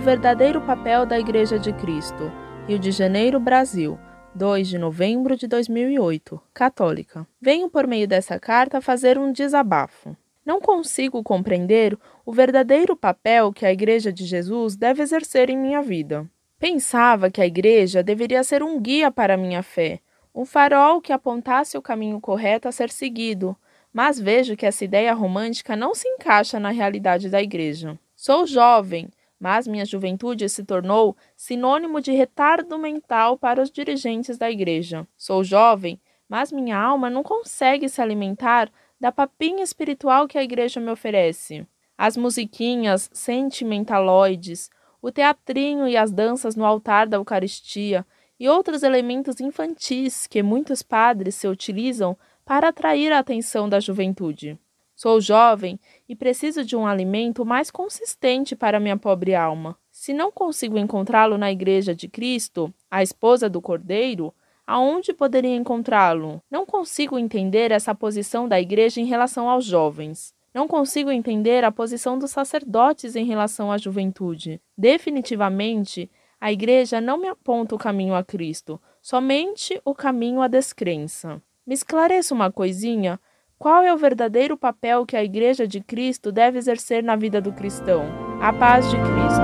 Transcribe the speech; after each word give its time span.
verdadeiro 0.00 0.62
papel 0.62 1.04
da 1.04 1.20
Igreja 1.20 1.58
de 1.58 1.74
Cristo. 1.74 2.32
Rio 2.66 2.78
de 2.78 2.90
Janeiro, 2.90 3.38
Brasil. 3.38 3.98
2 4.34 4.66
de 4.66 4.78
novembro 4.78 5.36
de 5.36 5.46
2008, 5.46 6.40
católica. 6.54 7.26
Venho 7.38 7.68
por 7.68 7.86
meio 7.86 8.08
dessa 8.08 8.40
carta 8.40 8.80
fazer 8.80 9.18
um 9.18 9.30
desabafo. 9.30 10.16
Não 10.44 10.58
consigo 10.58 11.22
compreender 11.22 11.98
o 12.24 12.32
verdadeiro 12.32 12.96
papel 12.96 13.52
que 13.52 13.66
a 13.66 13.72
Igreja 13.72 14.10
de 14.10 14.24
Jesus 14.24 14.74
deve 14.74 15.02
exercer 15.02 15.50
em 15.50 15.58
minha 15.58 15.82
vida. 15.82 16.26
Pensava 16.58 17.30
que 17.30 17.42
a 17.42 17.46
Igreja 17.46 18.02
deveria 18.02 18.42
ser 18.42 18.62
um 18.62 18.80
guia 18.80 19.10
para 19.10 19.36
minha 19.36 19.62
fé, 19.62 20.00
um 20.34 20.46
farol 20.46 21.02
que 21.02 21.12
apontasse 21.12 21.76
o 21.76 21.82
caminho 21.82 22.18
correto 22.20 22.66
a 22.66 22.72
ser 22.72 22.88
seguido, 22.88 23.54
mas 23.92 24.18
vejo 24.18 24.56
que 24.56 24.64
essa 24.64 24.82
ideia 24.82 25.12
romântica 25.12 25.76
não 25.76 25.94
se 25.94 26.08
encaixa 26.08 26.58
na 26.58 26.70
realidade 26.70 27.28
da 27.28 27.42
Igreja. 27.42 27.98
Sou 28.16 28.46
jovem, 28.46 29.10
mas 29.40 29.66
minha 29.66 29.86
juventude 29.86 30.46
se 30.50 30.62
tornou 30.62 31.16
sinônimo 31.34 32.00
de 32.00 32.12
retardo 32.12 32.78
mental 32.78 33.38
para 33.38 33.62
os 33.62 33.70
dirigentes 33.70 34.36
da 34.36 34.50
Igreja. 34.50 35.08
Sou 35.16 35.42
jovem, 35.42 35.98
mas 36.28 36.52
minha 36.52 36.78
alma 36.78 37.08
não 37.08 37.22
consegue 37.22 37.88
se 37.88 38.02
alimentar 38.02 38.70
da 39.00 39.10
papinha 39.10 39.64
espiritual 39.64 40.28
que 40.28 40.36
a 40.36 40.44
igreja 40.44 40.78
me 40.78 40.90
oferece. 40.90 41.66
As 41.96 42.16
musiquinhas 42.16 43.10
sentimentaloides, 43.12 44.70
o 45.02 45.10
teatrinho 45.10 45.88
e 45.88 45.96
as 45.96 46.12
danças 46.12 46.54
no 46.54 46.64
altar 46.64 47.08
da 47.08 47.16
Eucaristia 47.16 48.06
e 48.38 48.48
outros 48.48 48.82
elementos 48.82 49.40
infantis 49.40 50.26
que 50.26 50.42
muitos 50.42 50.82
padres 50.82 51.34
se 51.34 51.48
utilizam 51.48 52.16
para 52.44 52.68
atrair 52.68 53.12
a 53.12 53.18
atenção 53.18 53.68
da 53.68 53.80
juventude. 53.80 54.58
Sou 55.02 55.18
jovem 55.18 55.80
e 56.06 56.14
preciso 56.14 56.62
de 56.62 56.76
um 56.76 56.86
alimento 56.86 57.42
mais 57.42 57.70
consistente 57.70 58.54
para 58.54 58.78
minha 58.78 58.98
pobre 58.98 59.34
alma. 59.34 59.74
Se 59.90 60.12
não 60.12 60.30
consigo 60.30 60.76
encontrá-lo 60.76 61.38
na 61.38 61.50
Igreja 61.50 61.94
de 61.94 62.06
Cristo, 62.06 62.70
a 62.90 63.02
esposa 63.02 63.48
do 63.48 63.62
Cordeiro, 63.62 64.34
Aonde 64.66 65.14
poderia 65.14 65.56
encontrá-lo? 65.56 66.42
Não 66.50 66.66
consigo 66.66 67.18
entender 67.18 67.72
essa 67.72 67.94
posição 67.94 68.46
da 68.46 68.60
igreja 68.60 69.00
em 69.00 69.04
relação 69.04 69.48
aos 69.48 69.64
jovens. 69.64 70.32
Não 70.54 70.68
consigo 70.68 71.10
entender 71.10 71.64
a 71.64 71.72
posição 71.72 72.16
dos 72.16 72.30
sacerdotes 72.30 73.16
em 73.16 73.24
relação 73.24 73.72
à 73.72 73.78
juventude. 73.78 74.60
Definitivamente, 74.78 76.08
a 76.40 76.52
igreja 76.52 77.00
não 77.00 77.18
me 77.18 77.26
aponta 77.26 77.74
o 77.74 77.78
caminho 77.78 78.14
a 78.14 78.22
Cristo, 78.22 78.80
somente 79.02 79.80
o 79.84 79.92
caminho 79.92 80.40
à 80.40 80.46
descrença. 80.46 81.42
Me 81.66 81.74
esclareça 81.74 82.32
uma 82.32 82.52
coisinha: 82.52 83.18
qual 83.60 83.82
é 83.82 83.92
o 83.92 83.98
verdadeiro 83.98 84.56
papel 84.56 85.04
que 85.04 85.14
a 85.14 85.22
igreja 85.22 85.68
de 85.68 85.82
Cristo 85.82 86.32
deve 86.32 86.56
exercer 86.56 87.02
na 87.02 87.14
vida 87.14 87.42
do 87.42 87.52
cristão? 87.52 88.06
A 88.40 88.54
paz 88.54 88.88
de 88.88 88.96
Cristo. 88.96 89.40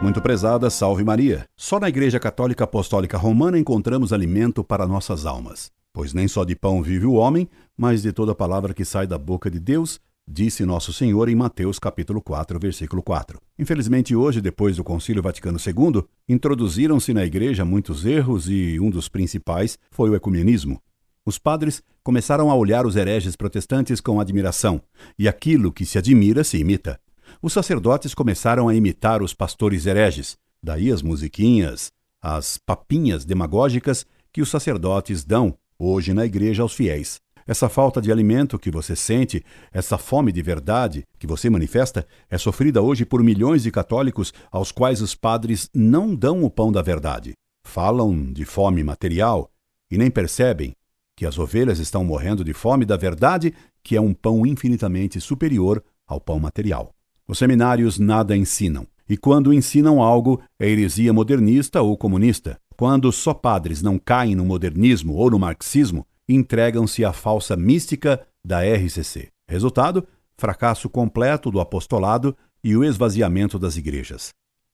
Muito 0.00 0.22
prezada, 0.22 0.70
salve 0.70 1.02
Maria. 1.02 1.44
Só 1.56 1.80
na 1.80 1.88
Igreja 1.88 2.20
Católica 2.20 2.62
Apostólica 2.62 3.18
Romana 3.18 3.58
encontramos 3.58 4.12
alimento 4.12 4.62
para 4.62 4.86
nossas 4.86 5.26
almas. 5.26 5.72
Pois 5.92 6.14
nem 6.14 6.28
só 6.28 6.44
de 6.44 6.54
pão 6.54 6.84
vive 6.84 7.06
o 7.06 7.14
homem, 7.14 7.48
mas 7.76 8.02
de 8.02 8.12
toda 8.12 8.32
palavra 8.32 8.72
que 8.72 8.84
sai 8.84 9.08
da 9.08 9.18
boca 9.18 9.50
de 9.50 9.58
Deus, 9.58 10.00
disse 10.26 10.64
nosso 10.64 10.92
Senhor 10.92 11.28
em 11.28 11.34
Mateus 11.34 11.78
capítulo 11.78 12.20
4, 12.20 12.58
versículo 12.58 13.02
4. 13.02 13.40
Infelizmente 13.58 14.14
hoje, 14.14 14.40
depois 14.40 14.76
do 14.76 14.84
Concílio 14.84 15.22
Vaticano 15.22 15.58
II, 15.58 16.02
introduziram-se 16.28 17.14
na 17.14 17.24
igreja 17.24 17.64
muitos 17.64 18.04
erros 18.04 18.48
e 18.48 18.78
um 18.80 18.90
dos 18.90 19.08
principais 19.08 19.78
foi 19.90 20.10
o 20.10 20.14
ecumenismo. 20.14 20.82
Os 21.24 21.38
padres 21.38 21.82
começaram 22.02 22.50
a 22.50 22.54
olhar 22.54 22.86
os 22.86 22.96
hereges 22.96 23.36
protestantes 23.36 24.00
com 24.00 24.20
admiração, 24.20 24.80
e 25.18 25.28
aquilo 25.28 25.72
que 25.72 25.84
se 25.84 25.98
admira 25.98 26.44
se 26.44 26.56
imita 26.58 27.00
os 27.42 27.52
sacerdotes 27.52 28.14
começaram 28.14 28.68
a 28.68 28.74
imitar 28.74 29.22
os 29.22 29.34
pastores 29.34 29.86
hereges, 29.86 30.36
daí 30.62 30.90
as 30.90 31.02
musiquinhas, 31.02 31.92
as 32.20 32.58
papinhas 32.58 33.24
demagógicas 33.24 34.06
que 34.32 34.40
os 34.42 34.48
sacerdotes 34.48 35.24
dão 35.24 35.56
hoje 35.78 36.12
na 36.12 36.24
igreja 36.24 36.62
aos 36.62 36.74
fiéis. 36.74 37.20
Essa 37.46 37.68
falta 37.68 38.02
de 38.02 38.10
alimento 38.10 38.58
que 38.58 38.72
você 38.72 38.96
sente, 38.96 39.44
essa 39.72 39.96
fome 39.96 40.32
de 40.32 40.42
verdade 40.42 41.04
que 41.16 41.28
você 41.28 41.48
manifesta, 41.48 42.04
é 42.28 42.36
sofrida 42.36 42.82
hoje 42.82 43.04
por 43.04 43.22
milhões 43.22 43.62
de 43.62 43.70
católicos 43.70 44.34
aos 44.50 44.72
quais 44.72 45.00
os 45.00 45.14
padres 45.14 45.70
não 45.72 46.12
dão 46.12 46.42
o 46.42 46.50
pão 46.50 46.72
da 46.72 46.82
verdade. 46.82 47.34
Falam 47.64 48.32
de 48.32 48.44
fome 48.44 48.82
material 48.82 49.48
e 49.88 49.96
nem 49.96 50.10
percebem 50.10 50.72
que 51.16 51.24
as 51.24 51.38
ovelhas 51.38 51.78
estão 51.78 52.04
morrendo 52.04 52.42
de 52.44 52.52
fome 52.52 52.84
da 52.84 52.96
verdade, 52.96 53.54
que 53.82 53.94
é 53.94 54.00
um 54.00 54.12
pão 54.12 54.44
infinitamente 54.44 55.20
superior 55.20 55.82
ao 56.06 56.20
pão 56.20 56.40
material. 56.40 56.90
Os 57.28 57.38
seminários 57.38 57.96
nada 57.98 58.36
ensinam. 58.36 58.86
E 59.08 59.16
quando 59.16 59.54
ensinam 59.54 60.02
algo, 60.02 60.42
é 60.58 60.68
heresia 60.68 61.12
modernista 61.12 61.80
ou 61.80 61.96
comunista. 61.96 62.58
Quando 62.76 63.10
só 63.12 63.32
padres 63.32 63.80
não 63.80 63.98
caem 63.98 64.34
no 64.34 64.44
modernismo 64.44 65.14
ou 65.14 65.30
no 65.30 65.38
marxismo, 65.38 66.04
entregam-se 66.28 67.04
à 67.04 67.12
falsa 67.12 67.56
mística 67.56 68.26
da 68.44 68.62
RCC. 68.62 69.28
Resultado: 69.48 70.06
fracasso 70.36 70.88
completo 70.88 71.50
do 71.50 71.60
apostolado 71.60 72.36
e 72.62 72.76
o 72.76 72.84
esvaziamento 72.84 73.58
das 73.58 73.76
igrejas. 73.76 74.30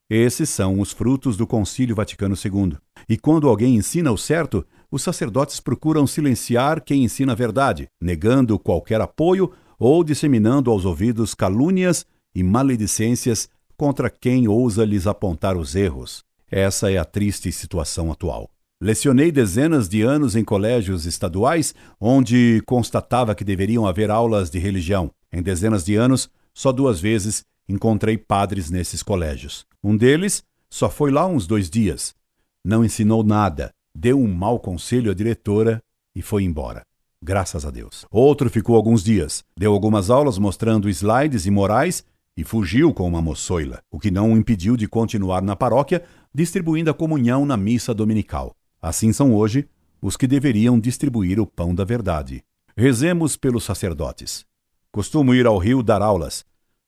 Esses 0.09 0.49
são 0.49 0.79
os 0.79 0.91
frutos 0.91 1.37
do 1.37 1.47
Concílio 1.47 1.95
Vaticano 1.95 2.35
II. 2.35 2.77
E 3.07 3.17
quando 3.17 3.47
alguém 3.47 3.75
ensina 3.75 4.11
o 4.11 4.17
certo, 4.17 4.65
os 4.91 5.01
sacerdotes 5.01 5.59
procuram 5.59 6.05
silenciar 6.05 6.83
quem 6.83 7.03
ensina 7.03 7.31
a 7.31 7.35
verdade, 7.35 7.87
negando 8.01 8.59
qualquer 8.59 9.01
apoio 9.01 9.51
ou 9.79 10.03
disseminando 10.03 10.69
aos 10.69 10.85
ouvidos 10.85 11.33
calúnias 11.33 12.05
e 12.35 12.43
maledicências 12.43 13.49
contra 13.75 14.09
quem 14.09 14.47
ousa 14.47 14.85
lhes 14.85 15.07
apontar 15.07 15.57
os 15.57 15.75
erros. 15.75 16.23
Essa 16.49 16.91
é 16.91 16.97
a 16.97 17.05
triste 17.05 17.51
situação 17.51 18.11
atual. 18.11 18.52
Lecionei 18.83 19.31
dezenas 19.31 19.87
de 19.87 20.01
anos 20.01 20.35
em 20.35 20.43
colégios 20.43 21.05
estaduais, 21.05 21.73
onde 22.01 22.61
constatava 22.65 23.33
que 23.33 23.45
deveriam 23.45 23.87
haver 23.87 24.11
aulas 24.11 24.49
de 24.49 24.59
religião. 24.59 25.09
Em 25.31 25.41
dezenas 25.41 25.85
de 25.85 25.95
anos, 25.95 26.29
só 26.53 26.69
duas 26.69 26.99
vezes 26.99 27.45
encontrei 27.69 28.17
padres 28.17 28.69
nesses 28.69 29.01
colégios. 29.01 29.65
Um 29.81 29.95
deles 29.95 30.43
só 30.69 30.89
foi 30.89 31.11
lá 31.11 31.25
uns 31.25 31.47
dois 31.47 31.69
dias. 31.69 32.13
Não 32.61 32.83
ensinou 32.83 33.23
nada, 33.23 33.71
deu 33.95 34.19
um 34.19 34.27
mau 34.27 34.59
conselho 34.59 35.11
à 35.11 35.13
diretora 35.13 35.81
e 36.13 36.21
foi 36.21 36.43
embora. 36.43 36.85
Graças 37.21 37.65
a 37.65 37.71
Deus. 37.71 38.05
Outro 38.11 38.49
ficou 38.49 38.75
alguns 38.75 39.01
dias, 39.01 39.45
deu 39.57 39.71
algumas 39.71 40.09
aulas 40.09 40.37
mostrando 40.37 40.89
slides 40.89 41.45
e 41.45 41.51
morais 41.51 42.03
e 42.35 42.43
fugiu 42.43 42.93
com 42.93 43.07
uma 43.07 43.21
moçoila, 43.21 43.81
o 43.89 43.97
que 43.97 44.11
não 44.11 44.33
o 44.33 44.37
impediu 44.37 44.75
de 44.75 44.89
continuar 44.89 45.41
na 45.41 45.55
paróquia 45.55 46.03
distribuindo 46.35 46.91
a 46.91 46.93
comunhão 46.93 47.45
na 47.45 47.55
missa 47.55 47.93
dominical. 47.93 48.53
Assim 48.83 49.13
são 49.13 49.33
hoje 49.33 49.65
os 50.01 50.17
que 50.17 50.27
deveriam 50.27 50.77
distribuir 50.77 51.39
o 51.39 51.47
pão 51.47 51.73
da 51.73 51.85
verdade. 51.85 52.43
Rezemos 52.75 53.37
pelos 53.37 53.63
sacerdotes. 53.63 54.45
Costumo 54.91 55.33
ir 55.33 55.47
ao 55.47 55.57
rio 55.57 55.81
dar 55.81 56.01
aulas. 56.01 56.43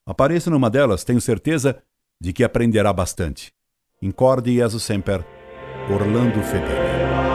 Apareça 0.06 0.50
numa 0.50 0.70
delas, 0.70 1.06
tenho 1.06 1.22
certeza 1.22 1.82
de 2.20 2.34
que 2.34 2.44
aprenderá 2.44 2.92
bastante. 2.92 3.54
Incorde 4.02 4.56
Jesus 4.56 4.84
Semper, 4.84 5.26
Orlando 5.90 6.44
Fedeli. 6.44 7.34